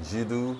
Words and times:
Jiddu 0.00 0.58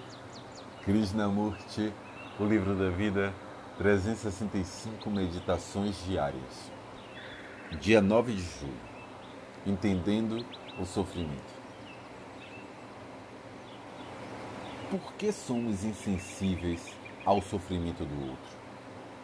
Krishnamurti, 0.84 1.92
O 2.38 2.44
Livro 2.44 2.74
da 2.74 2.90
Vida, 2.90 3.34
365 3.78 5.10
Meditações 5.10 5.96
Diárias. 6.04 6.70
Dia 7.80 8.02
9 8.02 8.34
de 8.34 8.42
julho. 8.42 8.92
Entendendo 9.66 10.44
o 10.78 10.84
sofrimento. 10.84 11.62
Por 14.90 15.14
que 15.14 15.32
somos 15.32 15.82
insensíveis 15.82 16.94
ao 17.24 17.40
sofrimento 17.40 18.04
do 18.04 18.30
outro? 18.30 18.58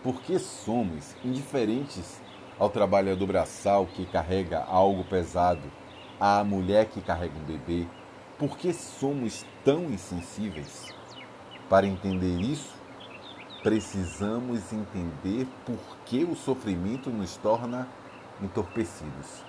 Por 0.03 0.23
que 0.23 0.39
somos 0.39 1.15
indiferentes 1.23 2.21
ao 2.59 2.71
trabalhador 2.71 3.27
braçal 3.27 3.87
que 3.87 4.07
carrega 4.07 4.65
algo 4.65 5.05
pesado, 5.05 5.71
à 6.19 6.43
mulher 6.43 6.87
que 6.87 7.03
carrega 7.03 7.39
um 7.39 7.45
bebê? 7.45 7.87
Por 8.39 8.57
que 8.57 8.73
somos 8.73 9.45
tão 9.65 9.87
insensíveis? 9.91 10.95
Para 11.69 11.89
entender 11.89 12.41
isso, 12.41 12.73
precisamos 13.65 14.73
entender 14.73 15.49
por 15.67 15.79
que 16.07 16.23
o 16.23 16.37
sofrimento 16.37 17.11
nos 17.11 17.37
torna 17.37 17.89
entorpecidos. 18.41 19.43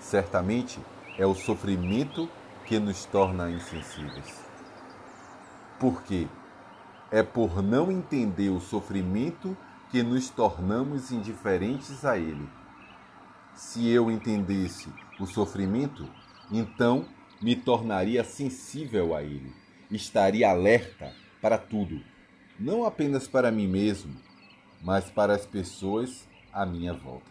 Certamente 0.00 0.80
é 1.16 1.24
o 1.24 1.34
sofrimento 1.36 2.28
que 2.64 2.80
nos 2.80 3.04
torna 3.04 3.48
insensíveis. 3.52 4.44
Por 5.78 6.02
quê? 6.02 6.26
É 7.08 7.22
por 7.22 7.62
não 7.62 7.92
entender 7.92 8.50
o 8.50 8.60
sofrimento 8.60 9.56
que 9.90 10.02
nos 10.02 10.28
tornamos 10.28 11.12
indiferentes 11.12 12.04
a 12.04 12.18
ele. 12.18 12.48
Se 13.54 13.88
eu 13.88 14.10
entendesse 14.10 14.92
o 15.20 15.26
sofrimento, 15.26 16.04
então 16.50 17.06
me 17.40 17.54
tornaria 17.54 18.24
sensível 18.24 19.14
a 19.14 19.22
ele, 19.22 19.52
estaria 19.90 20.48
alerta 20.48 21.14
para 21.40 21.58
tudo, 21.58 22.02
não 22.58 22.84
apenas 22.84 23.28
para 23.28 23.50
mim 23.50 23.68
mesmo, 23.68 24.16
mas 24.82 25.10
para 25.10 25.34
as 25.34 25.44
pessoas 25.44 26.26
à 26.52 26.64
minha 26.64 26.94
volta. 26.94 27.30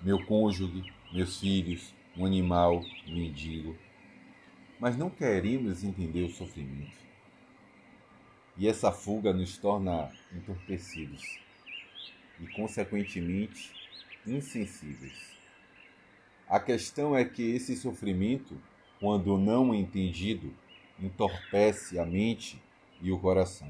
Meu 0.00 0.24
cônjuge, 0.24 0.82
meus 1.12 1.38
filhos, 1.38 1.94
um 2.16 2.24
animal, 2.24 2.82
um 3.06 3.14
mendigo. 3.14 3.76
Mas 4.80 4.96
não 4.96 5.10
queremos 5.10 5.84
entender 5.84 6.22
o 6.22 6.30
sofrimento. 6.30 7.02
E 8.56 8.66
essa 8.66 8.90
fuga 8.90 9.32
nos 9.32 9.56
torna 9.58 10.10
entorpecidos 10.34 11.22
e, 12.40 12.46
consequentemente, 12.48 13.72
insensíveis. 14.26 15.36
A 16.48 16.58
questão 16.60 17.16
é 17.16 17.24
que 17.24 17.42
esse 17.42 17.76
sofrimento 17.76 18.60
quando 19.02 19.36
não 19.36 19.74
entendido, 19.74 20.54
entorpece 20.96 21.98
a 21.98 22.06
mente 22.06 22.56
e 23.02 23.10
o 23.10 23.18
coração. 23.18 23.66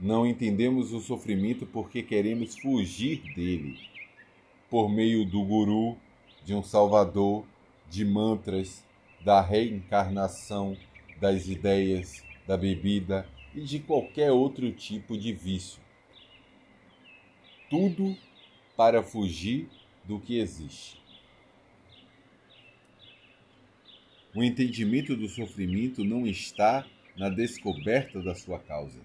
Não 0.00 0.26
entendemos 0.26 0.92
o 0.92 0.98
sofrimento 0.98 1.64
porque 1.64 2.02
queremos 2.02 2.58
fugir 2.58 3.22
dele, 3.32 3.78
por 4.68 4.88
meio 4.88 5.24
do 5.24 5.40
guru, 5.44 5.96
de 6.44 6.52
um 6.52 6.64
salvador, 6.64 7.44
de 7.88 8.04
mantras, 8.04 8.84
da 9.24 9.40
reencarnação, 9.40 10.76
das 11.20 11.46
ideias, 11.46 12.24
da 12.44 12.56
bebida 12.56 13.24
e 13.54 13.60
de 13.60 13.78
qualquer 13.78 14.32
outro 14.32 14.72
tipo 14.72 15.16
de 15.16 15.32
vício. 15.32 15.80
Tudo 17.70 18.16
para 18.76 19.00
fugir 19.00 19.68
do 20.04 20.18
que 20.18 20.40
existe. 20.40 21.05
O 24.36 24.44
entendimento 24.44 25.16
do 25.16 25.26
sofrimento 25.28 26.04
não 26.04 26.26
está 26.26 26.86
na 27.16 27.30
descoberta 27.30 28.20
da 28.20 28.34
sua 28.34 28.58
causa. 28.58 29.00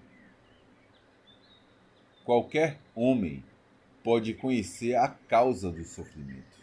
Qualquer 2.25 2.77
homem 2.93 3.41
pode 4.03 4.33
conhecer 4.33 4.95
a 4.95 5.07
causa 5.07 5.71
do 5.71 5.85
sofrimento. 5.85 6.59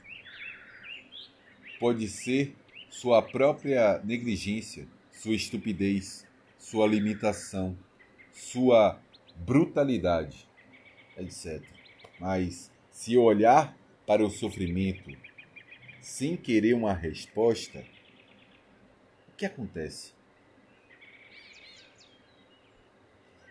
Pode 1.81 2.09
ser 2.09 2.55
sua 2.91 3.23
própria 3.23 4.03
negligência, 4.05 4.87
sua 5.13 5.35
estupidez, 5.35 6.27
sua 6.59 6.87
limitação, 6.87 7.75
sua 8.35 9.01
brutalidade, 9.35 10.47
etc. 11.17 11.63
Mas 12.21 12.71
se 12.91 13.17
olhar 13.17 13.75
para 14.07 14.23
o 14.23 14.29
sofrimento 14.29 15.11
sem 16.03 16.37
querer 16.37 16.75
uma 16.75 16.93
resposta, 16.93 17.83
que 19.39 19.47
acontece? 19.47 20.13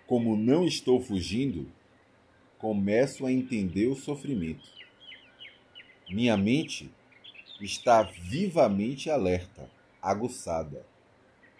Como 0.05 0.35
não 0.35 0.67
estou 0.67 1.01
fugindo, 1.01 1.71
começo 2.57 3.25
a 3.25 3.31
entender 3.31 3.87
o 3.87 3.95
sofrimento. 3.95 4.69
Minha 6.09 6.35
mente 6.35 6.91
está 7.61 8.03
vivamente 8.03 9.09
alerta, 9.09 9.71
aguçada, 10.01 10.85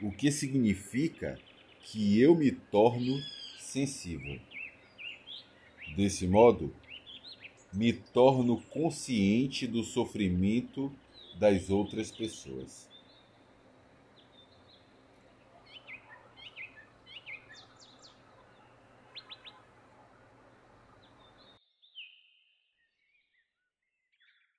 o 0.01 0.11
que 0.11 0.29
significa 0.29 1.39
que 1.81 2.19
eu 2.19 2.35
me 2.35 2.51
torno 2.51 3.17
sensível. 3.59 4.39
Desse 5.95 6.27
modo, 6.27 6.75
me 7.71 7.93
torno 7.93 8.61
consciente 8.63 9.65
do 9.65 9.83
sofrimento 9.83 10.91
das 11.39 11.69
outras 11.69 12.11
pessoas. 12.11 12.96